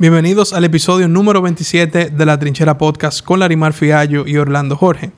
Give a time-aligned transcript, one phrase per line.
[0.00, 5.12] Bienvenidos al episodio número 27 de la Trinchera Podcast con Larimar Fiallo y Orlando Jorge.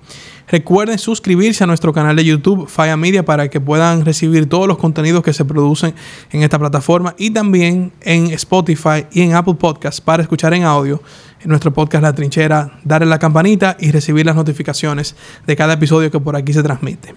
[0.48, 4.78] Recuerden suscribirse a nuestro canal de YouTube Faya Media para que puedan recibir todos los
[4.78, 5.95] contenidos que se producen
[6.32, 11.01] en esta plataforma y también en Spotify y en Apple Podcasts para escuchar en audio
[11.42, 15.14] en nuestro podcast La Trinchera, darle la campanita y recibir las notificaciones
[15.46, 17.14] de cada episodio que por aquí se transmite.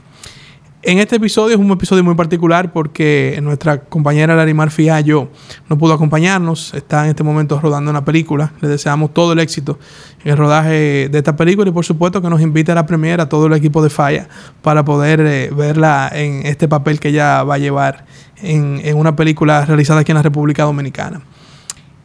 [0.87, 5.29] En este episodio es un episodio muy particular porque nuestra compañera Larimar Fiallo
[5.67, 6.75] no pudo acompañarnos.
[6.75, 8.53] Está en este momento rodando una película.
[8.61, 9.79] Le deseamos todo el éxito
[10.23, 13.23] en el rodaje de esta película y por supuesto que nos invite a la premiera
[13.23, 14.27] a todo el equipo de Falla
[14.61, 18.05] para poder eh, verla en este papel que ella va a llevar
[18.43, 21.19] en, en una película realizada aquí en la República Dominicana.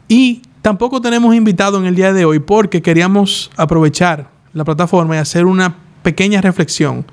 [0.08, 5.18] Y tampoco tenemos invitado en el día de hoy porque queríamos aprovechar la plataforma y
[5.18, 7.04] hacer una pequeña reflexión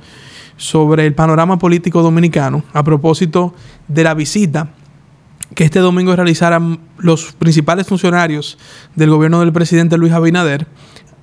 [0.57, 3.53] sobre el panorama político dominicano a propósito
[3.87, 4.69] de la visita
[5.55, 8.57] que este domingo realizaran los principales funcionarios
[8.95, 10.67] del gobierno del presidente Luis Abinader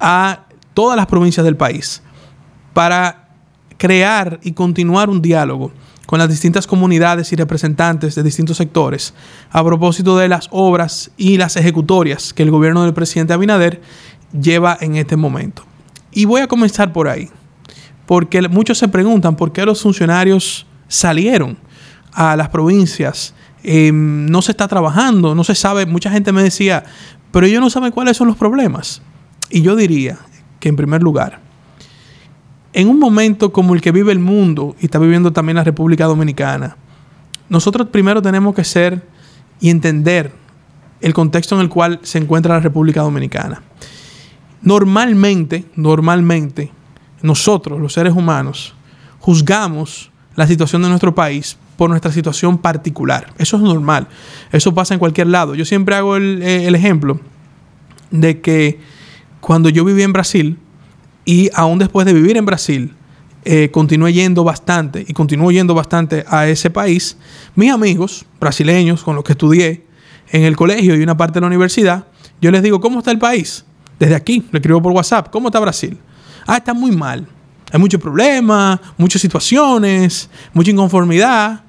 [0.00, 2.02] a todas las provincias del país
[2.72, 3.28] para
[3.76, 5.72] crear y continuar un diálogo
[6.06, 9.14] con las distintas comunidades y representantes de distintos sectores
[9.50, 13.80] a propósito de las obras y las ejecutorias que el gobierno del presidente Abinader
[14.32, 15.64] lleva en este momento.
[16.12, 17.30] Y voy a comenzar por ahí
[18.06, 21.56] porque muchos se preguntan por qué los funcionarios salieron
[22.12, 23.34] a las provincias.
[23.62, 25.86] Em, no se está trabajando, no se sabe.
[25.86, 26.84] Mucha gente me decía,
[27.30, 29.02] pero ellos no saben cuáles son los problemas.
[29.50, 30.18] Y yo diría
[30.60, 31.40] que en primer lugar,
[32.72, 36.06] en un momento como el que vive el mundo y está viviendo también la República
[36.06, 36.76] Dominicana,
[37.48, 39.06] nosotros primero tenemos que ser
[39.60, 40.32] y entender
[41.00, 43.62] el contexto en el cual se encuentra la República Dominicana.
[44.62, 46.72] Normalmente, normalmente,
[47.24, 48.74] nosotros, los seres humanos,
[49.18, 53.32] juzgamos la situación de nuestro país por nuestra situación particular.
[53.38, 54.08] Eso es normal.
[54.52, 55.54] Eso pasa en cualquier lado.
[55.54, 57.18] Yo siempre hago el, eh, ejemplo
[58.10, 58.78] de que
[59.40, 60.58] cuando yo viví en Brasil
[61.24, 62.92] y aún después de vivir en Brasil,
[63.46, 67.16] eh, continué yendo bastante y continúo yendo bastante a ese país,
[67.54, 69.86] mis amigos brasileños con los que estudié
[70.30, 72.06] en el colegio y una parte de la universidad,
[72.42, 73.64] yo les digo, ¿cómo está el país?
[73.98, 75.98] Desde aquí, le escribo por WhatsApp, ¿cómo está Brasil?
[76.46, 77.26] Ah, está muy mal.
[77.72, 81.62] Hay muchos problemas, muchas situaciones, mucha inconformidad.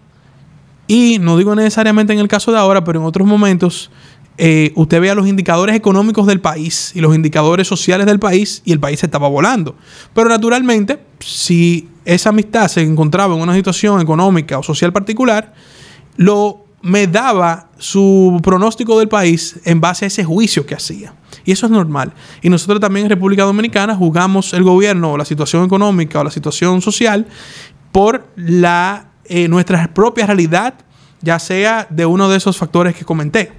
[0.88, 3.90] Y no digo necesariamente en el caso de ahora, pero en otros momentos,
[4.38, 8.74] eh, usted vea los indicadores económicos del país y los indicadores sociales del país y
[8.74, 9.76] el país estaba volando.
[10.14, 15.54] Pero naturalmente, si esa amistad se encontraba en una situación económica o social particular,
[16.18, 21.16] lo me daba su pronóstico del país en base a ese juicio que hacía.
[21.44, 22.14] Y eso es normal.
[22.44, 26.30] Y nosotros también en República Dominicana juzgamos el gobierno o la situación económica o la
[26.30, 27.26] situación social
[27.92, 30.76] por la, eh, nuestra propia realidad,
[31.22, 33.52] ya sea de uno de esos factores que comenté.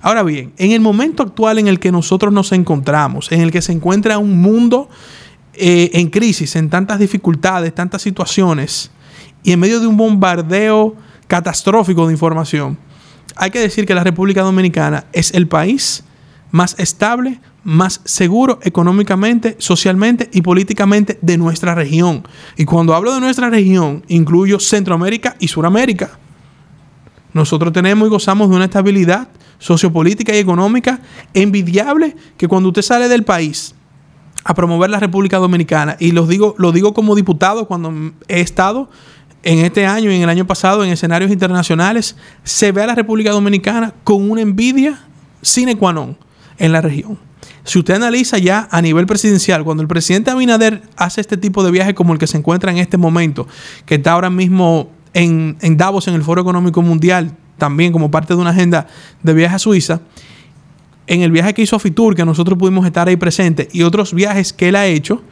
[0.00, 3.62] Ahora bien, en el momento actual en el que nosotros nos encontramos, en el que
[3.62, 4.88] se encuentra un mundo
[5.54, 8.90] eh, en crisis, en tantas dificultades, tantas situaciones,
[9.44, 10.96] y en medio de un bombardeo
[11.32, 12.76] catastrófico de información,
[13.36, 16.04] hay que decir que la República Dominicana es el país
[16.50, 22.22] más estable, más seguro económicamente, socialmente y políticamente de nuestra región.
[22.58, 26.18] Y cuando hablo de nuestra región, incluyo Centroamérica y Suramérica.
[27.32, 29.28] Nosotros tenemos y gozamos de una estabilidad
[29.58, 31.00] sociopolítica y económica
[31.32, 33.74] envidiable que cuando usted sale del país
[34.44, 38.90] a promover la República Dominicana, y digo, lo digo como diputado cuando he estado
[39.42, 42.94] en este año y en el año pasado en escenarios internacionales, se ve a la
[42.94, 45.00] República Dominicana con una envidia
[45.42, 46.16] sine qua non
[46.58, 47.18] en la región.
[47.64, 51.70] Si usted analiza ya a nivel presidencial, cuando el presidente Abinader hace este tipo de
[51.70, 53.46] viaje como el que se encuentra en este momento,
[53.86, 58.40] que está ahora mismo en, Davos, en el Foro Económico Mundial, también como parte de
[58.40, 58.88] una agenda
[59.22, 60.00] de viaje a Suiza,
[61.06, 64.12] en el viaje que hizo a Fitur, que nosotros pudimos estar ahí presentes, y otros
[64.12, 65.22] viajes que él ha hecho,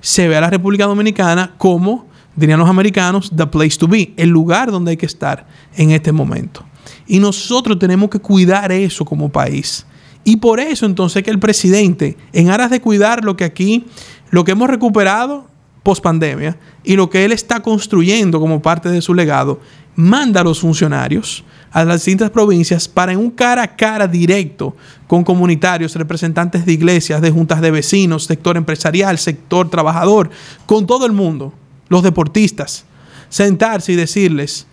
[0.00, 4.28] se ve a la República Dominicana como, dirían los americanos, the place to be, el
[4.28, 5.46] lugar donde hay que estar
[5.76, 6.64] en este momento.
[7.06, 9.86] Y nosotros tenemos que cuidar eso como país.
[10.24, 13.86] Y por eso entonces que el presidente, en aras de cuidar lo que aquí,
[14.30, 15.46] lo que hemos recuperado
[15.82, 19.60] post pandemia y lo que él está construyendo como parte de su legado,
[19.94, 24.76] manda a los funcionarios a las distintas provincias para en un cara a cara directo
[25.06, 30.30] con comunitarios, representantes de iglesias, de juntas de vecinos, sector empresarial, sector trabajador,
[30.66, 31.52] con todo el mundo,
[31.90, 32.86] los deportistas,
[33.28, 34.66] sentarse y decirles,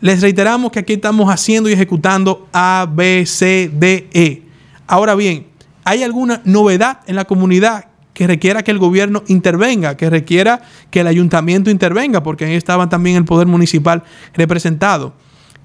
[0.00, 4.48] les reiteramos que aquí estamos haciendo y ejecutando A, B, C, D, E
[4.86, 5.46] Ahora bien,
[5.84, 11.00] ¿hay alguna novedad en la comunidad que requiera que el gobierno intervenga, que requiera que
[11.00, 14.02] el ayuntamiento intervenga, porque ahí estaba también el poder municipal
[14.32, 15.12] representado?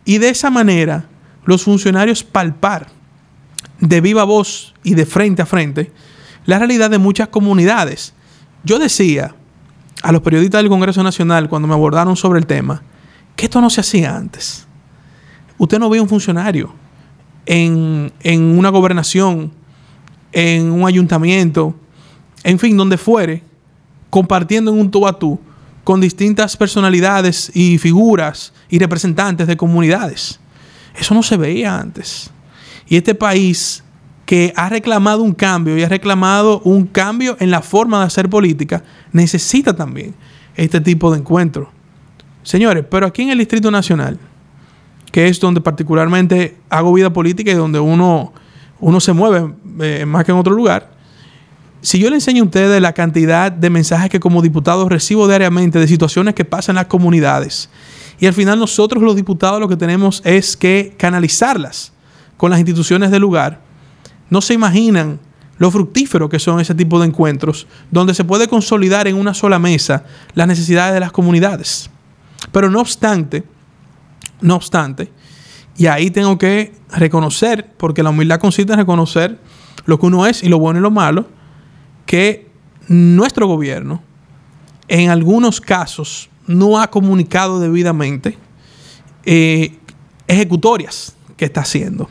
[0.04, 1.06] Y de esa manera,
[1.46, 2.88] los funcionarios palpar
[3.80, 5.92] de viva voz y de frente a frente
[6.46, 8.14] la realidad de muchas comunidades.
[8.66, 9.36] Yo decía
[10.04, 12.84] a los periodistas del Congreso Nacional cuando me abordaron sobre el tema
[13.36, 14.68] que esto no se hacía antes.
[15.58, 16.74] Usted no ve un funcionario
[17.46, 19.52] en, en una gobernación,
[20.32, 21.74] en un ayuntamiento,
[22.44, 23.44] en fin, donde fuere,
[24.10, 25.40] compartiendo en un tú a tú
[25.84, 30.40] con distintas personalidades y figuras y representantes de comunidades.
[31.00, 32.30] Eso no se veía antes.
[32.88, 33.83] Y este país
[34.34, 38.32] que ha reclamado un cambio y ha reclamado un cambio en la forma de hacer
[38.32, 40.16] política, necesita también
[40.56, 41.68] este tipo de encuentros.
[42.42, 44.18] Señores, pero aquí en el Distrito Nacional,
[45.12, 48.34] que es donde particularmente hago vida política y donde uno,
[48.80, 50.90] uno se mueve eh, más que en otro lugar,
[51.82, 55.78] si yo le enseño a ustedes la cantidad de mensajes que como diputado recibo diariamente
[55.78, 57.70] de situaciones que pasan en las comunidades,
[58.20, 61.94] y al final nosotros los diputados lo que tenemos es que canalizarlas
[62.36, 63.62] con las instituciones del lugar,
[64.34, 65.20] no se imaginan
[65.60, 69.60] lo fructífero que son ese tipo de encuentros, donde se puede consolidar en una sola
[69.60, 71.92] mesa las necesidades de las comunidades.
[72.52, 73.44] Pero no obstante,
[74.42, 75.12] no obstante,
[75.78, 79.40] y ahí tengo que reconocer, porque la humildad consiste en reconocer
[79.86, 81.28] lo que uno es y lo bueno y lo malo,
[82.08, 82.50] que
[82.88, 84.02] nuestro gobierno
[84.88, 88.36] en algunos casos no ha comunicado debidamente
[89.26, 89.78] eh,
[90.26, 92.10] ejecutorias que está haciendo.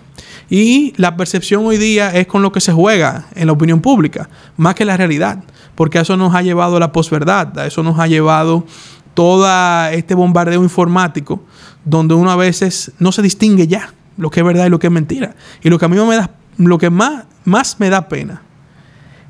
[0.55, 4.29] Y la percepción hoy día es con lo que se juega en la opinión pública,
[4.59, 5.43] más que la realidad,
[5.75, 8.67] porque a eso nos ha llevado la posverdad, a eso nos ha llevado
[9.15, 9.49] todo
[9.87, 11.43] este bombardeo informático,
[11.87, 14.89] donde uno a veces no se distingue ya lo que es verdad y lo que
[14.89, 15.35] es mentira.
[15.63, 18.43] Y lo que a mí me da, lo que más, más me da pena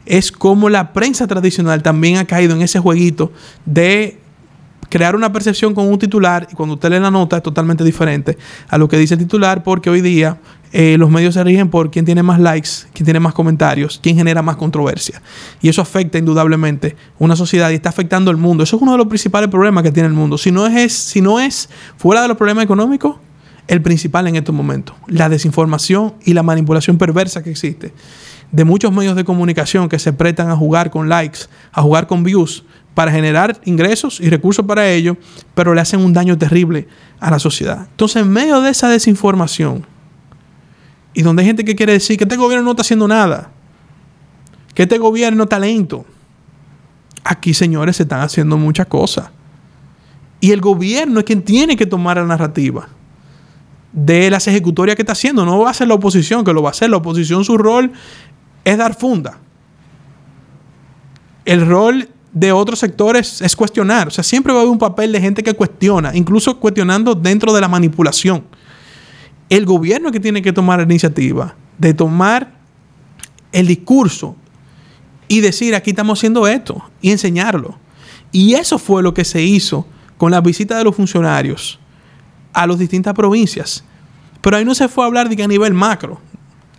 [0.05, 3.31] es cómo la prensa tradicional también ha caído en ese jueguito
[3.65, 4.19] de
[4.93, 8.37] crear una percepción con un titular y cuando usted lee la nota es totalmente diferente
[8.69, 10.37] a lo que dice el titular porque hoy día
[10.73, 14.17] eh, los medios se rigen por quién tiene más likes, quién tiene más comentarios, quién
[14.17, 15.21] genera más controversia.
[15.61, 18.65] Y eso afecta indudablemente una sociedad y está afectando al mundo.
[18.65, 20.39] Eso es uno de los principales problemas que tiene el mundo.
[20.39, 23.17] Si no es, si no es fuera de los problemas económicos,
[23.69, 27.93] el principal en estos momentos, la desinformación y la manipulación perversa que existe
[28.51, 31.41] de muchos medios de comunicación que se prestan a jugar con likes,
[31.73, 32.65] a jugar con views,
[32.95, 35.17] para generar ingresos y recursos para ello,
[35.55, 36.87] pero le hacen un daño terrible
[37.21, 37.87] a la sociedad.
[37.91, 39.87] Entonces, en medio de esa desinformación,
[41.15, 43.51] y donde hay gente que quiere decir que este gobierno no está haciendo nada,
[44.75, 46.05] que este gobierno está lento.
[47.25, 49.31] Aquí, señores, se están haciendo muchas cosas.
[50.41, 52.89] Y el gobierno es quien tiene que tomar la narrativa
[53.93, 55.45] de las ejecutorias que está haciendo.
[55.45, 56.91] No va a ser la oposición que lo va a hacer.
[56.91, 57.93] La oposición, su rol
[58.65, 59.39] es dar funda.
[61.45, 64.09] El rol de otros sectores es cuestionar.
[64.09, 67.53] O sea, siempre va a haber un papel de gente que cuestiona, incluso cuestionando dentro
[67.53, 68.45] de la manipulación
[69.53, 72.55] el gobierno que tiene que tomar la iniciativa de tomar
[73.53, 74.35] el discurso
[75.29, 77.77] y decir aquí estamos haciendo esto y enseñarlo.
[78.31, 81.79] Y eso fue lo que se hizo con la visita de los funcionarios
[82.55, 83.85] a las distintas provincias.
[84.41, 86.19] Pero ahí no se fue a hablar de que a nivel macro,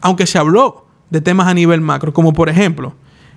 [0.01, 2.95] aunque se habló de temas a nivel macro, como por ejemplo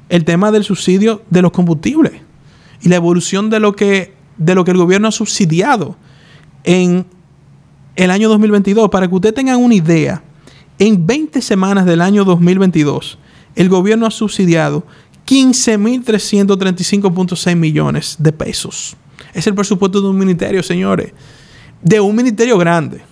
[0.08, 2.22] el tema del subsidio de los combustibles
[2.80, 5.98] y la evolución de lo que, de lo que el gobierno ha subsidiado
[6.64, 7.04] en
[7.96, 8.90] el año 2022.
[8.90, 10.22] Para que ustedes tengan una idea,
[10.78, 13.18] en 20 semanas del año 2022,
[13.54, 14.84] el gobierno ha subsidiado
[15.26, 18.96] 15.335.6 millones de pesos.
[19.34, 21.12] Es el presupuesto de un ministerio, señores.
[21.82, 23.02] De un ministerio grande.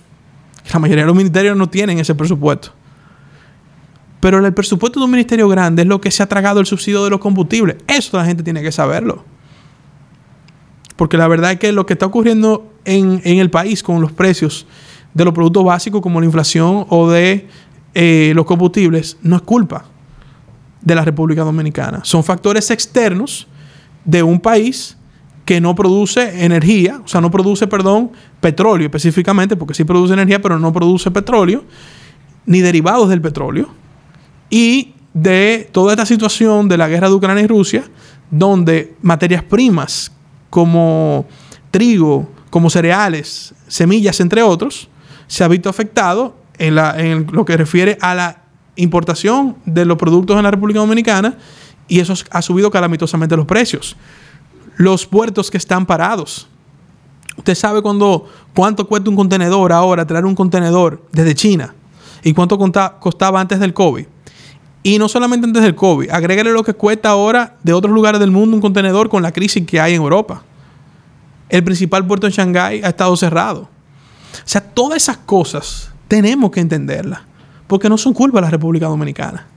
[0.73, 2.73] La mayoría de los ministerios no tienen ese presupuesto.
[4.19, 7.03] Pero el presupuesto de un ministerio grande es lo que se ha tragado el subsidio
[7.03, 7.75] de los combustibles.
[7.87, 9.23] Eso la gente tiene que saberlo.
[10.95, 14.65] Porque la verdad es que lo que está ocurriendo en, el país con los precios
[15.13, 17.47] de los productos básicos como la inflación o de
[17.93, 19.85] eh, los combustibles no es culpa
[20.81, 22.01] de la República Dominicana.
[22.03, 23.47] Son factores externos
[24.05, 24.97] de un país
[25.45, 28.11] que no produce energía, o sea, no produce, perdón,
[28.41, 31.63] petróleo específicamente, porque sí produce energía, pero no produce petróleo,
[32.45, 33.69] ni derivados del petróleo.
[34.49, 37.83] Y de toda esta situación de la guerra de Ucrania y Rusia,
[38.31, 40.11] donde materias primas
[40.55, 41.25] como
[41.69, 44.87] trigo, como cereales, semillas, entre otros,
[45.27, 48.43] se ha visto afectado en, la, en lo que refiere a la
[48.77, 51.37] importación de los productos en la República Dominicana
[51.89, 53.97] y eso ha subido calamitosamente los precios.
[54.77, 56.47] Los puertos que están parados.
[57.35, 58.29] Usted sabe cuánto
[58.87, 61.75] cuesta un contenedor ahora, traer un contenedor desde China
[62.23, 62.57] y cuánto
[63.01, 64.05] costaba antes del COVID.
[64.85, 68.29] Y no solamente antes del COVID, agrégale lo que cuesta ahora de otros lugares del
[68.29, 70.43] mundo un contenedor con la crisis que hay en Europa.
[71.49, 73.61] El principal puerto en Shanghái ha estado cerrado.
[73.61, 73.67] O
[74.45, 77.21] sea, todas esas cosas tenemos que entenderlas.
[77.65, 79.47] porque no son culpa de la República Dominicana.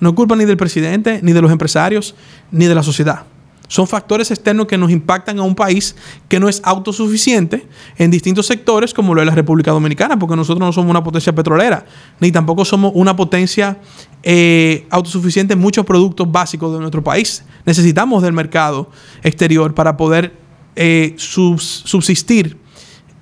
[0.00, 2.14] No es culpa ni del presidente, ni de los empresarios,
[2.50, 3.22] ni de la sociedad.
[3.68, 5.96] Son factores externos que nos impactan a un país
[6.28, 7.66] que no es autosuficiente
[7.96, 11.34] en distintos sectores como lo es la República Dominicana, porque nosotros no somos una potencia
[11.34, 11.86] petrolera,
[12.20, 13.78] ni tampoco somos una potencia
[14.22, 17.44] eh, autosuficiente en muchos productos básicos de nuestro país.
[17.64, 18.90] Necesitamos del mercado
[19.22, 20.36] exterior para poder
[20.76, 22.58] eh, subsistir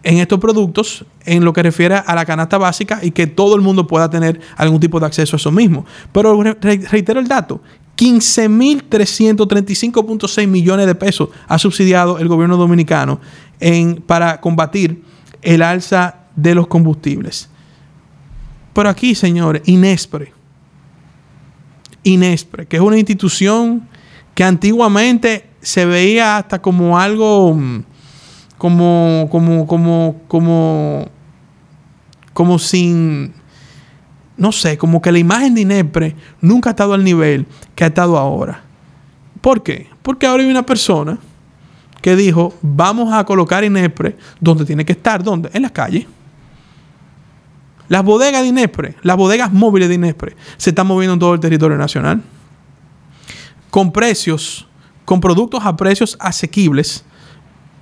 [0.02, 3.62] en estos productos en lo que refiere a la canasta básica y que todo el
[3.62, 5.86] mundo pueda tener algún tipo de acceso a eso mismo.
[6.12, 7.60] Pero reitero el dato,
[7.96, 13.20] 15.335.6 millones de pesos ha subsidiado el gobierno dominicano
[13.60, 15.02] en, para combatir
[15.42, 17.50] el alza de los combustibles.
[18.72, 20.32] Pero aquí, señores, Inespre,
[22.02, 23.86] Inespre, que es una institución
[24.34, 27.54] que antiguamente se veía hasta como algo
[28.62, 31.08] como, como, como, como,
[32.32, 33.34] como sin,
[34.36, 37.88] no sé, como que la imagen de INEPRE nunca ha estado al nivel que ha
[37.88, 38.62] estado ahora.
[39.40, 39.88] ¿Por qué?
[40.02, 41.18] Porque ahora hay una persona
[42.00, 45.50] que dijo, vamos a colocar INEPRE donde tiene que estar, ¿dónde?
[45.52, 46.06] En las calles.
[47.88, 51.40] Las bodegas de INEPRE, las bodegas móviles de INEPRE, se están moviendo en todo el
[51.40, 52.22] territorio nacional.
[53.70, 54.66] Con precios,
[55.04, 57.04] con productos a precios asequibles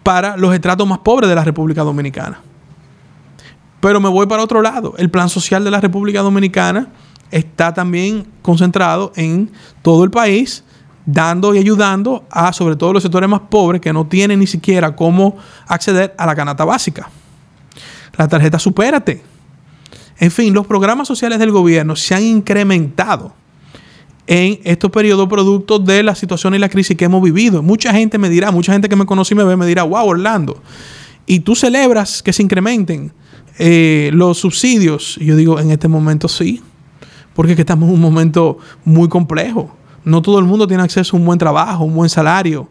[0.02, 2.40] para los estratos más pobres de la República Dominicana.
[3.80, 4.94] Pero me voy para otro lado.
[4.99, 6.88] El plan social de la República Dominicana
[7.30, 9.50] está también concentrado en
[9.82, 10.64] todo el país,
[11.06, 14.94] dando y ayudando a sobre todo los sectores más pobres que no tienen ni siquiera
[14.94, 17.08] cómo acceder a la canasta básica.
[18.16, 19.22] La tarjeta Supérate.
[20.18, 23.32] En fin, los programas sociales del gobierno se han incrementado
[24.26, 27.62] en estos periodos producto de la situación y la crisis que hemos vivido.
[27.62, 30.06] Mucha gente me dirá, mucha gente que me conoce y me ve, me dirá, wow,
[30.06, 30.62] Orlando,
[31.26, 33.12] y tú celebras que se incrementen
[33.62, 35.17] eh, los subsidios.
[35.21, 36.62] Yo digo, en este momento sí,
[37.35, 39.76] porque estamos en un momento muy complejo.
[40.02, 42.69] No todo el mundo tiene acceso a un buen trabajo, un buen salario.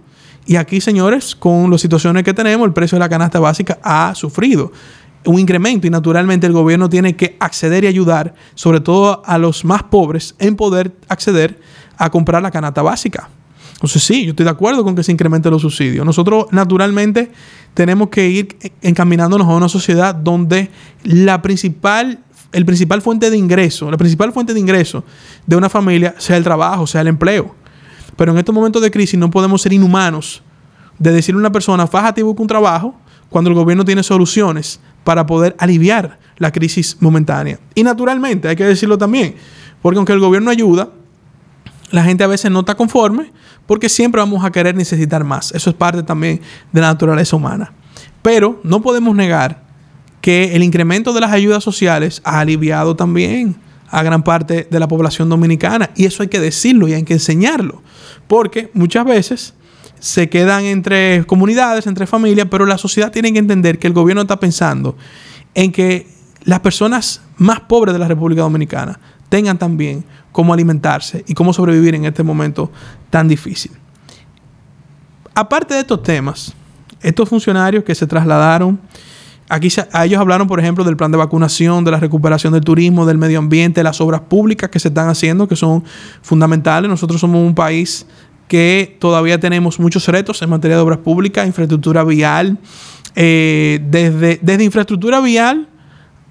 [0.48, 4.16] Y aquí, señores, con las situaciones que tenemos, el precio de la canasta básica ha
[4.16, 4.72] sufrido
[5.26, 9.64] un incremento y naturalmente el gobierno tiene que acceder y ayudar, sobre todo a los
[9.66, 11.60] más pobres, en poder acceder
[11.98, 13.30] a comprar la canasta básica.
[13.80, 16.06] Entonces sí, yo estoy de acuerdo con que se incrementen los subsidios.
[16.06, 17.32] Nosotros naturalmente
[17.74, 20.70] tenemos que ir encaminándonos a una sociedad donde
[21.06, 22.20] la principal,
[22.52, 25.06] el principal fuente de ingreso, la principal fuente de ingreso
[25.46, 27.56] de una familia sea el trabajo, sea el empleo.
[28.18, 30.44] Pero en estos momentos de crisis no podemos ser inhumanos
[30.98, 32.96] de decirle a una persona, fájate y busca un trabajo,
[33.30, 37.60] cuando el gobierno tiene soluciones para poder aliviar la crisis momentánea.
[37.76, 39.36] Y naturalmente, hay que decirlo también,
[39.82, 40.90] porque aunque el gobierno ayuda,
[41.92, 43.32] la gente a veces no está conforme
[43.70, 45.52] porque siempre vamos a querer necesitar más.
[45.52, 47.72] Eso es parte también de la naturaleza humana.
[48.24, 49.62] Pero no podemos negar
[50.22, 53.58] que el incremento de las ayudas sociales ha aliviado también
[53.92, 55.92] a gran parte de la población dominicana.
[55.96, 57.84] Y eso hay que decirlo y hay que enseñarlo.
[58.28, 59.54] Porque muchas veces
[60.00, 64.24] se quedan entre comunidades, entre familias, pero la sociedad tiene que entender que el gobierno
[64.24, 64.98] está pensando
[65.54, 66.08] en que
[66.44, 69.00] las personas más pobres de la República Dominicana
[69.30, 72.72] tengan también cómo alimentarse y cómo sobrevivir en este momento
[73.10, 73.72] tan difícil.
[75.34, 76.54] Aparte de estos temas,
[77.02, 78.80] estos funcionarios que se trasladaron,
[79.48, 83.06] aquí a ellos hablaron, por ejemplo, del plan de vacunación, de la recuperación del turismo,
[83.06, 85.84] del medio ambiente, las obras públicas que se están haciendo, que son
[86.22, 86.90] fundamentales.
[86.90, 88.06] Nosotros somos un país
[88.48, 92.58] que todavía tenemos muchos retos en materia de obras públicas, infraestructura vial,
[93.16, 95.70] eh, desde, desde infraestructura vial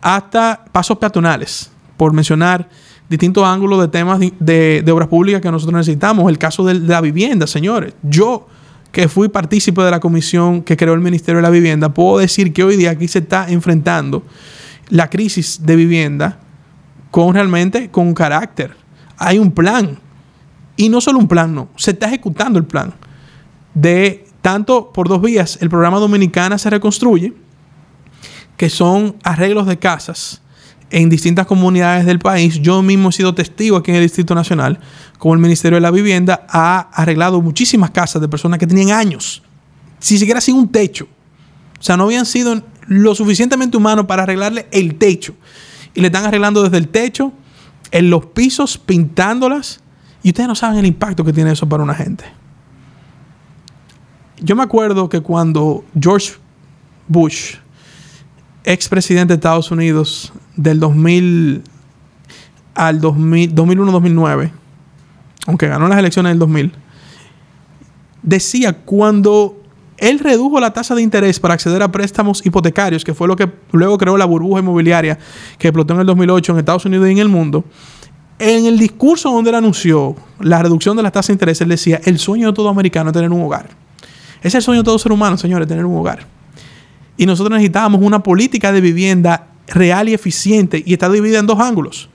[0.00, 2.68] hasta pasos peatonales, por mencionar
[3.08, 6.28] distintos ángulos de temas de, obras públicas que nosotros necesitamos.
[6.28, 7.94] El caso de, la vivienda, señores.
[8.02, 8.46] Yo,
[8.92, 12.52] que fui partícipe de la comisión que creó el Ministerio de la Vivienda, puedo decir
[12.52, 14.22] que hoy día aquí se está enfrentando
[14.88, 16.40] la crisis de vivienda
[17.10, 18.74] con realmente con carácter.
[19.16, 19.98] Hay un plan
[20.76, 22.94] y no solo un plan, no, se está ejecutando el plan
[23.74, 25.58] de tanto por dos vías.
[25.60, 27.34] El programa Dominicana se reconstruye,
[28.56, 30.42] que son arreglos de casas
[30.90, 32.60] en distintas comunidades del país.
[32.60, 34.80] Yo mismo he sido testigo aquí en el Distrito Nacional,
[35.18, 39.42] como el Ministerio de la Vivienda ha arreglado muchísimas casas de personas que tenían años,
[39.98, 41.08] si siquiera sin un techo.
[41.78, 45.34] O sea, no habían sido lo suficientemente humanos para arreglarle el techo.
[45.94, 47.32] Y le están arreglando desde el techo,
[47.90, 49.80] en los pisos, pintándolas
[50.22, 52.24] y ustedes no saben el impacto que tiene eso para una gente.
[54.40, 56.34] Yo me acuerdo que cuando George
[57.06, 57.56] Bush,
[58.72, 61.62] expresidente de Estados Unidos, del 2000
[62.74, 64.50] al 2001-2009,
[65.46, 66.72] aunque ganó las elecciones del 2000,
[68.22, 69.56] decía cuando
[69.96, 73.50] él redujo la tasa de interés para acceder a préstamos hipotecarios, que fue lo que
[73.72, 75.18] luego creó la burbuja inmobiliaria
[75.58, 77.64] que explotó en el 2008 en Estados Unidos y en el mundo.
[78.38, 82.00] En el discurso donde él anunció la reducción de la tasa de interés, él decía,
[82.04, 83.70] el sueño de todo americano es tener un hogar.
[84.42, 86.37] Es el sueño de todo ser humano, señores, tener un hogar.
[87.18, 91.60] Y nosotros necesitábamos una política de vivienda real y eficiente y está dividida en dos
[91.60, 92.08] ángulos.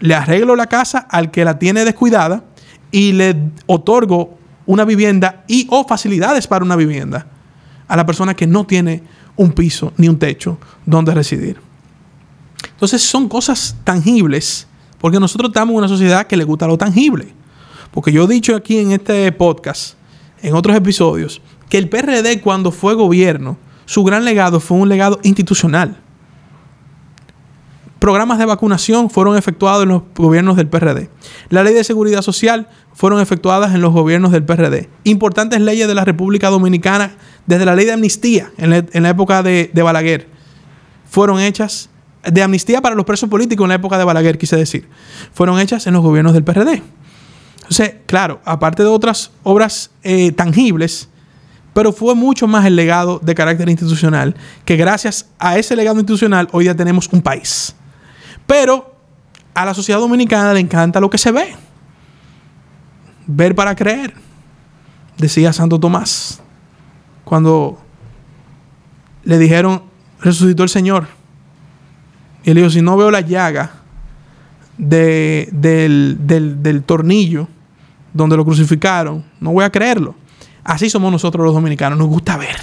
[0.00, 2.44] Le arreglo la casa al que la tiene descuidada
[2.90, 7.26] y le otorgo una vivienda y o facilidades para una vivienda
[7.88, 9.02] a la persona que no tiene
[9.36, 11.58] un piso ni un techo donde residir.
[12.70, 14.66] Entonces son cosas tangibles,
[14.98, 17.28] porque nosotros estamos en una sociedad que le gusta lo tangible.
[17.90, 19.94] Porque yo he dicho aquí en este podcast,
[20.42, 23.56] en otros episodios, que el PRD cuando fue gobierno,
[23.92, 25.98] su gran legado fue un legado institucional.
[27.98, 31.10] Programas de vacunación fueron efectuados en los gobiernos del PRD.
[31.50, 34.88] La ley de seguridad social fueron efectuadas en los gobiernos del PRD.
[35.04, 39.70] Importantes leyes de la República Dominicana, desde la ley de amnistía en la, época de,
[39.74, 40.26] de, Balaguer,
[41.10, 41.90] fueron hechas,
[42.24, 44.88] de amnistía para los presos políticos en la época de Balaguer, quise decir,
[45.34, 46.82] fueron hechas en los gobiernos del PRD.
[47.56, 51.10] Entonces, claro, aparte de otras obras eh, tangibles,
[51.74, 56.48] pero fue mucho más el legado de carácter institucional, que gracias a ese legado institucional
[56.52, 57.74] hoy ya tenemos un país.
[58.46, 58.94] Pero
[59.54, 61.54] a la sociedad dominicana le encanta lo que se ve.
[63.26, 64.14] Ver para creer,
[65.16, 66.42] decía Santo Tomás,
[67.24, 67.78] cuando
[69.24, 69.82] le dijeron,
[70.20, 71.06] resucitó el Señor.
[72.44, 73.70] Y él dijo, si no veo la llaga
[74.76, 77.48] del, del tornillo
[78.12, 80.14] donde lo crucificaron, no voy a creerlo.
[80.64, 82.56] Así somos nosotros los dominicanos, nos gusta ver.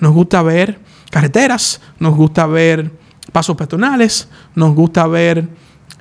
[0.00, 2.90] Nos gusta ver carreteras, nos gusta ver
[3.32, 5.48] pasos peatonales, nos gusta ver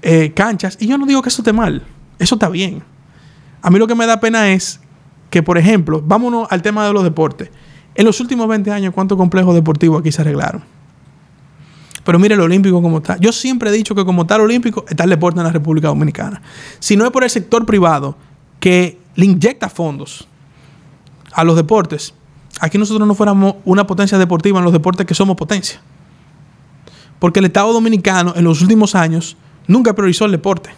[0.01, 0.77] eh, canchas.
[0.79, 1.83] Y yo no digo que eso esté mal,
[2.17, 2.83] eso está bien.
[3.61, 4.79] A mí lo que me da pena es
[5.29, 7.49] que, por ejemplo, vámonos al tema de los deportes.
[7.95, 10.63] En los últimos 20 años, ¿cuántos complejos deportivos aquí se arreglaron?
[12.05, 13.17] Pero mire el olímpico como está.
[13.17, 16.41] Yo siempre he dicho que como tal olímpico está el deporte en la República Dominicana.
[16.79, 18.15] Si no es por el sector privado
[18.59, 20.28] que le inyecta fondos
[21.33, 22.13] a los deportes,
[22.59, 25.81] aquí nosotros no fuéramos una potencia deportiva en los deportes que somos potencia.
[27.19, 29.37] Porque el Estado Dominicano en los últimos años
[29.67, 30.69] nunca priorizó el deporte.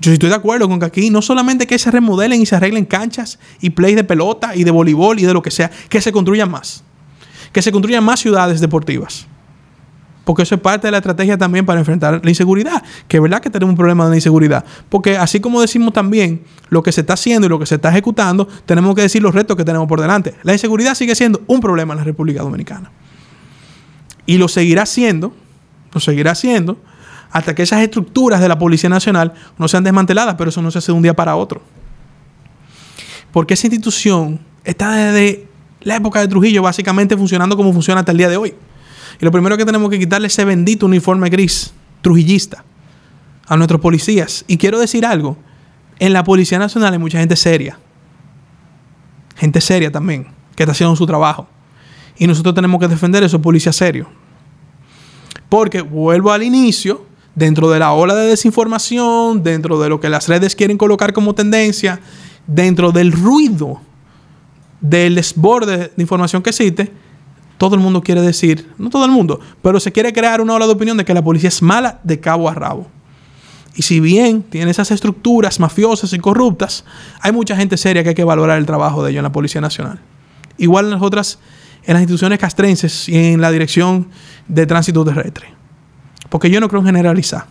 [0.00, 2.86] Yo estoy de acuerdo con que aquí no solamente que se remodelen y se arreglen
[2.86, 6.10] canchas y plays de pelota y de voleibol y de lo que sea, que se
[6.10, 6.82] construyan más.
[7.52, 9.26] Que se construyan más ciudades deportivas.
[10.24, 12.82] Porque eso es parte de la estrategia también para enfrentar la inseguridad.
[13.08, 14.64] Que es verdad que tenemos un problema de inseguridad.
[14.88, 17.88] Porque así como decimos también lo que se está haciendo y lo que se está
[17.88, 20.34] ejecutando, tenemos que decir los retos que tenemos por delante.
[20.42, 22.90] La inseguridad sigue siendo un problema en la República Dominicana.
[24.26, 25.34] Y lo seguirá siendo,
[25.92, 26.78] lo seguirá siendo,
[27.30, 30.78] hasta que esas estructuras de la Policía Nacional no sean desmanteladas, pero eso no se
[30.78, 31.62] hace de un día para otro.
[33.32, 35.46] Porque esa institución está desde
[35.80, 38.54] la época de Trujillo básicamente funcionando como funciona hasta el día de hoy.
[39.20, 42.64] Y lo primero que tenemos que quitarle es ese bendito uniforme gris trujillista
[43.46, 44.44] a nuestros policías.
[44.46, 45.36] Y quiero decir algo,
[45.98, 47.78] en la Policía Nacional hay mucha gente seria.
[49.36, 51.46] Gente seria también, que está haciendo su trabajo.
[52.16, 54.08] Y nosotros tenemos que defender a esos policías serios.
[55.48, 57.04] Porque vuelvo al inicio,
[57.34, 61.34] dentro de la ola de desinformación, dentro de lo que las redes quieren colocar como
[61.34, 62.00] tendencia,
[62.46, 63.80] dentro del ruido
[64.80, 66.92] del desborde de información que existe,
[67.60, 70.66] todo el mundo quiere decir, no todo el mundo, pero se quiere crear una ola
[70.66, 72.88] de opinión de que la policía es mala de cabo a rabo.
[73.74, 76.86] Y si bien tiene esas estructuras mafiosas y corruptas,
[77.20, 79.60] hay mucha gente seria que hay que valorar el trabajo de ellos en la Policía
[79.60, 80.00] Nacional.
[80.56, 81.38] Igual en las otras,
[81.84, 84.08] en las instituciones castrenses y en la Dirección
[84.48, 85.52] de Tránsito Terrestre.
[86.30, 87.44] Porque yo no creo en generalizar.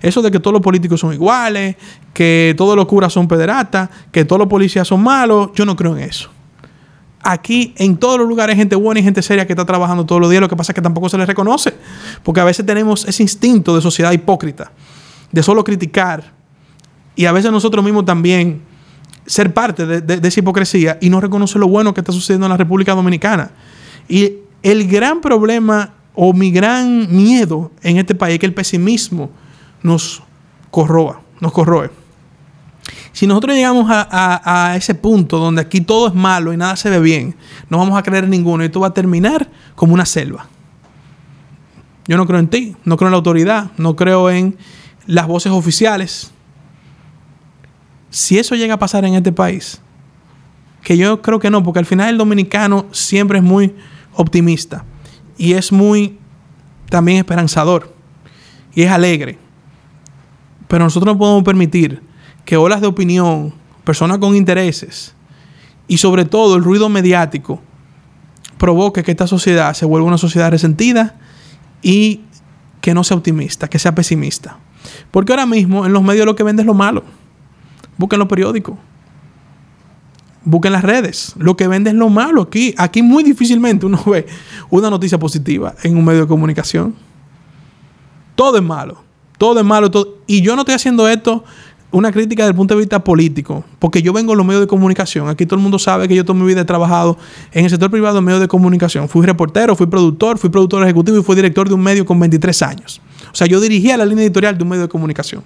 [0.00, 1.76] Eso de que todos los políticos son iguales,
[2.12, 5.96] que todos los curas son pederatas, que todos los policías son malos, yo no creo
[5.96, 6.30] en eso.
[7.22, 10.20] Aquí en todos los lugares hay gente buena y gente seria que está trabajando todos
[10.20, 11.72] los días, lo que pasa es que tampoco se les reconoce,
[12.22, 14.72] porque a veces tenemos ese instinto de sociedad hipócrita,
[15.30, 16.32] de solo criticar,
[17.14, 18.62] y a veces nosotros mismos también
[19.24, 22.50] ser parte de, de esa hipocresía y no reconocer lo bueno que está sucediendo en
[22.50, 23.52] la República Dominicana.
[24.08, 24.32] Y
[24.62, 29.30] el gran problema o mi gran miedo en este país es que el pesimismo
[29.82, 30.22] nos
[30.70, 32.01] corroa, nos corroe.
[33.12, 36.98] Si nosotros llegamos a, ese punto donde aquí todo es malo y nada se ve
[36.98, 37.36] bien,
[37.68, 40.48] no vamos a creer en ninguno y esto va a terminar como una selva.
[42.06, 44.56] Yo no creo en ti, no creo en la autoridad, no creo en
[45.06, 46.32] las voces oficiales.
[48.10, 49.80] Si eso llega a pasar en este país,
[50.82, 53.74] que yo creo que no, porque al final el dominicano siempre es muy
[54.14, 54.84] optimista
[55.38, 56.18] y es muy
[56.88, 57.94] también esperanzador
[58.74, 59.38] y es alegre.
[60.68, 62.02] Pero nosotros no podemos permitir
[62.44, 65.14] que olas de opinión, personas con intereses
[65.88, 67.60] y sobre todo el ruido mediático
[68.58, 71.16] provoque que esta sociedad se vuelva una sociedad resentida
[71.82, 72.20] y
[72.80, 74.58] que no sea optimista, que sea pesimista.
[75.10, 77.02] Porque ahora mismo en los medios lo que vende es lo malo.
[77.96, 78.76] Busquen los periódicos.
[80.44, 81.34] Busquen las redes.
[81.36, 82.42] Lo que vende es lo malo.
[82.42, 84.26] Aquí, aquí muy difícilmente uno ve
[84.70, 86.94] una noticia positiva en un medio de comunicación.
[88.34, 89.02] Todo es malo.
[89.38, 89.90] Todo es malo.
[90.26, 91.44] Y yo no estoy haciendo esto
[91.92, 94.66] una crítica desde el punto de vista político, porque yo vengo de los medios de
[94.66, 95.28] comunicación.
[95.28, 97.18] Aquí todo el mundo sabe que yo toda mi vida he trabajado
[97.52, 99.08] en el sector privado en medios de comunicación.
[99.08, 102.62] Fui reportero, fui productor, fui productor ejecutivo y fui director de un medio con 23
[102.62, 103.00] años.
[103.30, 105.44] O sea, yo dirigía la línea editorial de un medio de comunicación.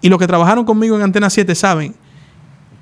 [0.00, 1.94] Y los que trabajaron conmigo en Antena 7 saben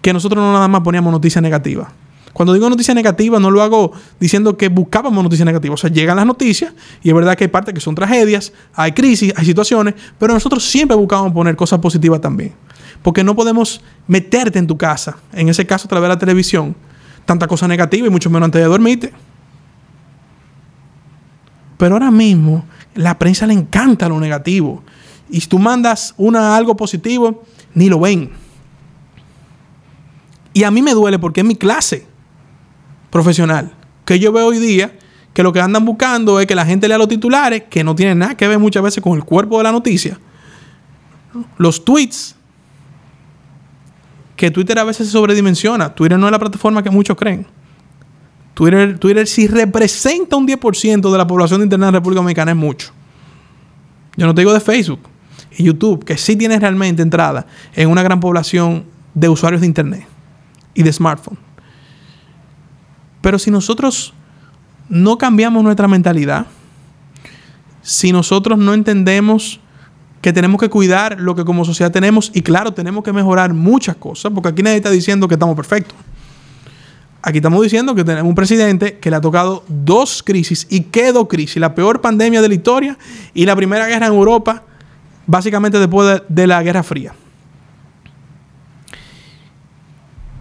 [0.01, 1.89] que nosotros no nada más poníamos noticias negativas.
[2.33, 5.81] Cuando digo noticias negativas, no lo hago diciendo que buscábamos noticias negativas.
[5.81, 8.93] O sea, llegan las noticias y es verdad que hay partes que son tragedias, hay
[8.93, 12.53] crisis, hay situaciones, pero nosotros siempre buscamos poner cosas positivas también.
[13.03, 16.77] Porque no podemos meterte en tu casa, en ese caso a través de la televisión,
[17.25, 19.13] tanta cosa negativa y mucho menos antes de dormirte.
[21.79, 22.65] Pero ahora mismo
[22.95, 24.85] la prensa le encanta lo negativo.
[25.31, 27.43] Y si tú mandas una, algo positivo,
[27.75, 28.31] ni lo ven.
[30.53, 32.10] Y a mí me duele porque es mi clase
[33.11, 33.73] profesional.
[34.05, 34.93] Que yo veo hoy día
[35.33, 38.19] que lo que andan buscando es que la gente lea los titulares, que no tienen
[38.19, 40.19] nada que ver muchas veces con el cuerpo de la noticia.
[41.59, 42.35] Los tweets,
[44.37, 45.95] que Twitter a veces se sobredimensiona.
[45.95, 47.47] Twitter no es la plataforma que muchos creen.
[48.55, 52.51] Twitter, Twitter si representa un 10% de la población de Internet en la República Dominicana
[52.53, 52.91] es mucho.
[54.17, 55.01] Yo no te digo de Facebook
[55.57, 60.07] y YouTube, que sí tienes realmente entrada en una gran población de usuarios de Internet
[60.75, 61.39] y de smartphone.
[63.21, 64.15] Pero si nosotros
[64.89, 66.47] no cambiamos nuestra mentalidad,
[67.83, 69.61] si nosotros no entendemos
[70.21, 73.97] que tenemos que cuidar lo que como sociedad tenemos, y claro, tenemos que mejorar muchas
[73.97, 75.97] cosas, porque aquí nadie está diciendo que estamos perfectos.
[77.23, 81.13] Aquí estamos diciendo que tenemos un presidente que le ha tocado dos crisis y qué
[81.13, 82.99] dos crisis, la peor pandemia de la historia
[83.35, 84.63] y la primera guerra en Europa,
[85.27, 87.15] básicamente después de, la Guerra Fría.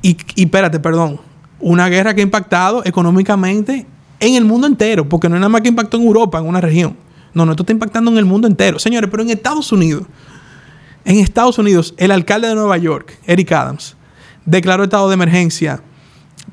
[0.01, 1.19] Y, y espérate, perdón,
[1.59, 3.85] una guerra que ha impactado económicamente
[4.19, 6.61] en el mundo entero, porque no es nada más que impactó en Europa, en una
[6.61, 6.97] región.
[7.33, 8.79] No, no, esto está impactando en el mundo entero.
[8.79, 10.03] Señores, pero en Estados Unidos,
[11.05, 13.95] en Estados Unidos, el alcalde de Nueva York, Eric Adams,
[14.45, 15.81] declaró estado de emergencia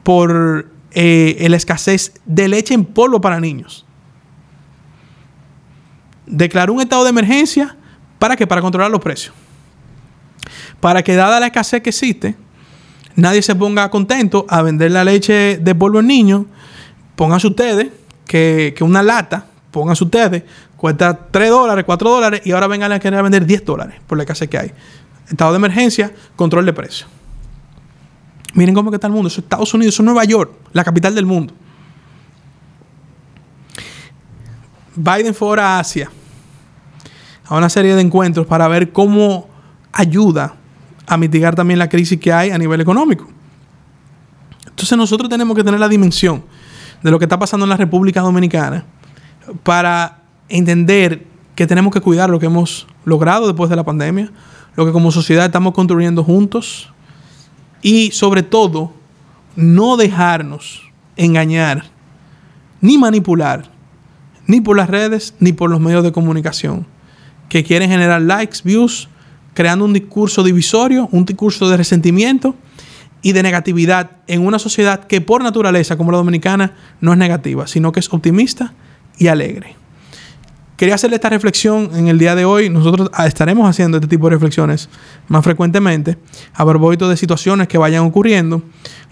[0.02, 3.84] por eh, la escasez de leche en polvo para niños.
[6.26, 7.76] Declaró un estado de emergencia
[8.18, 9.34] para que para controlar los precios.
[10.80, 12.36] Para que dada la escasez que existe,
[13.16, 16.44] nadie se ponga contento a vender la leche de polvo en niños.
[17.16, 17.88] Pónganse ustedes
[18.26, 20.44] que, una lata, pónganse ustedes,
[20.76, 24.24] cuesta 3 dólares, 4 dólares y ahora vengan a querer vender 10 dólares por la
[24.24, 24.72] escasez que hay.
[25.28, 27.08] Estado de emergencia, control de precios.
[28.54, 29.28] Miren cómo que está el mundo.
[29.28, 31.52] Eso es Estados Unidos, eso es Nueva York, la capital del mundo.
[34.94, 36.10] Biden fue a Asia
[37.44, 39.48] a una serie de encuentros para ver cómo
[39.92, 40.56] ayuda
[41.06, 43.28] a mitigar también la crisis que hay a nivel económico.
[44.66, 46.44] Entonces nosotros tenemos que tener la dimensión
[47.02, 48.84] de lo que está pasando en la República Dominicana
[49.62, 54.30] para entender que tenemos que cuidar lo que hemos logrado después de la pandemia,
[54.74, 56.92] lo que como sociedad estamos construyendo juntos
[57.80, 58.92] y sobre todo
[59.54, 60.82] no dejarnos
[61.16, 61.84] engañar
[62.80, 63.70] ni manipular
[64.46, 66.86] ni por las redes ni por los medios de comunicación
[67.48, 69.08] que quieren generar likes, views
[69.56, 72.54] creando un discurso divisorio, un discurso de resentimiento
[73.22, 77.66] y de negatividad en una sociedad que por naturaleza, como la dominicana, no es negativa,
[77.66, 78.74] sino que es optimista
[79.16, 79.74] y alegre.
[80.76, 82.68] Quería hacerle esta reflexión en el día de hoy.
[82.68, 84.90] Nosotros estaremos haciendo este tipo de reflexiones
[85.26, 86.18] más frecuentemente
[86.52, 88.62] a propósito de situaciones que vayan ocurriendo.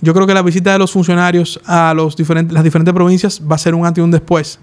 [0.02, 3.74] Yo creo que la visita de los funcionarios a las diferentes provincias va a ser
[3.74, 4.58] un antes y un después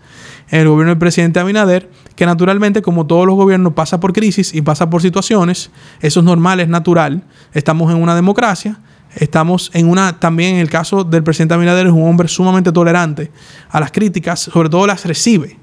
[0.49, 4.61] el gobierno del presidente Abinader, que naturalmente, como todos los gobiernos, pasa por crisis y
[4.61, 5.71] pasa por situaciones.
[6.01, 7.23] Eso es normal, es natural.
[7.53, 8.79] Estamos en una democracia.
[9.15, 13.31] Estamos en una, también en el caso del presidente Abinader, es un hombre sumamente tolerante
[13.69, 15.60] a las críticas, sobre todo las recibe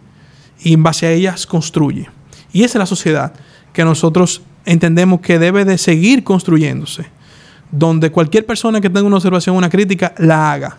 [0.61, 2.09] y en base a ellas construye.
[2.53, 3.33] Y esa es la sociedad
[3.73, 7.07] que nosotros entendemos que debe de seguir construyéndose,
[7.71, 10.79] donde cualquier persona que tenga una observación una crítica la haga,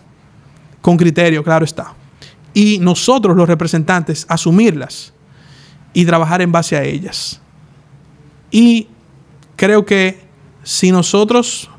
[0.80, 1.94] con criterio, claro está.
[2.52, 5.12] Y nosotros los representantes asumirlas
[5.92, 7.40] y trabajar en base a ellas.
[8.50, 8.88] Y
[9.56, 10.20] creo que
[10.62, 11.70] si nosotros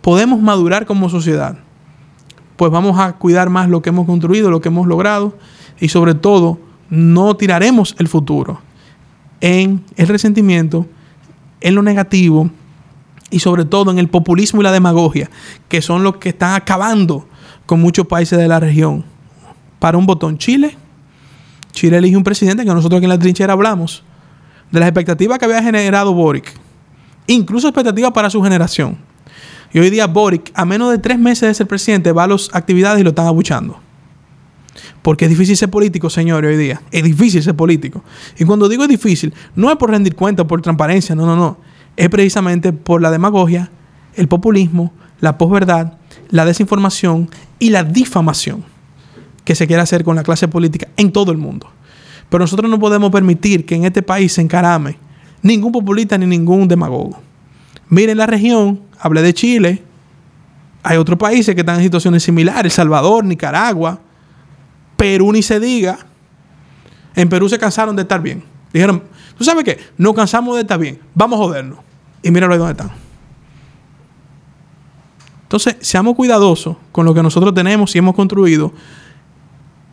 [0.00, 1.58] podemos madurar como sociedad,
[2.56, 5.36] pues vamos a cuidar más lo que hemos construido, lo que hemos logrado
[5.80, 6.58] y sobre todo
[6.90, 8.60] no tiraremos el futuro
[9.40, 10.86] en el resentimiento,
[11.60, 12.50] en lo negativo
[13.30, 15.30] y sobre todo en el populismo y la demagogia,
[15.68, 17.26] que son los que están acabando
[17.66, 19.04] con muchos países de la región.
[19.78, 20.76] Para un botón, Chile.
[21.72, 24.04] Chile elige un presidente que nosotros aquí en la trinchera hablamos
[24.70, 26.52] de las expectativas que había generado Boric,
[27.26, 28.96] incluso expectativas para su generación.
[29.72, 32.48] Y hoy día Boric, a menos de tres meses de ser presidente, va a las
[32.52, 33.83] actividades y lo están abuchando.
[35.04, 36.80] Porque es difícil ser político, señores, hoy día.
[36.90, 38.02] Es difícil ser político.
[38.38, 41.58] Y cuando digo es difícil, no es por rendir cuenta, por transparencia, no, no, no.
[41.94, 43.70] Es precisamente por la demagogia,
[44.14, 45.98] el populismo, la posverdad,
[46.30, 48.64] la desinformación y la difamación
[49.44, 51.68] que se quiere hacer con la clase política en todo el mundo.
[52.30, 54.96] Pero nosotros no podemos permitir que en este país se encarame
[55.42, 57.20] ningún populista ni ningún demagogo.
[57.90, 59.82] Miren la región, hablé de Chile,
[60.82, 64.00] hay otros países que están en situaciones similares, El Salvador, Nicaragua,
[65.04, 65.98] Perú ni se diga.
[67.14, 68.42] En Perú se cansaron de estar bien.
[68.72, 69.02] Dijeron,
[69.36, 69.78] ¿tú sabes qué?
[69.98, 71.80] No cansamos de estar bien, vamos a jodernos.
[72.22, 72.90] Y míralo ahí donde están.
[75.42, 78.72] Entonces, seamos cuidadosos con lo que nosotros tenemos y hemos construido,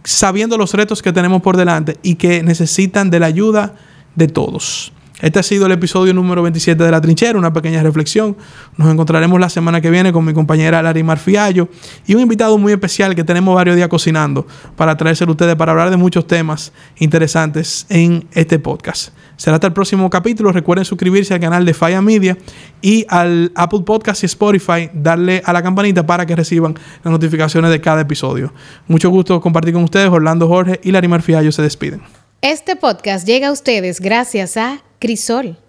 [0.05, 3.75] sabiendo los retos que tenemos por delante y que necesitan de la ayuda
[4.15, 4.93] de todos.
[5.21, 8.35] Este ha sido el episodio número 27 de La Trinchera, una pequeña reflexión.
[8.75, 11.69] Nos encontraremos la semana que viene con mi compañera Larimar Fiallo
[12.07, 15.73] y un invitado muy especial que tenemos varios días cocinando para traérselo a ustedes para
[15.73, 19.13] hablar de muchos temas interesantes en este podcast.
[19.37, 20.51] Será hasta el próximo capítulo.
[20.51, 22.35] Recuerden suscribirse al canal de Faya Media
[22.81, 27.69] y al Apple Podcast y Spotify, darle a la campanita para que reciban las notificaciones
[27.69, 28.53] de cada episodio.
[28.87, 30.09] Mucho gusto compartir con ustedes.
[30.09, 32.20] Orlando Jorge y Larimar Fiallo se despiden.
[32.43, 35.59] Este podcast llega a ustedes gracias a Crisol